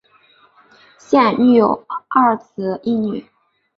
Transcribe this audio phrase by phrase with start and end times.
[0.97, 3.23] 现育有二子一女。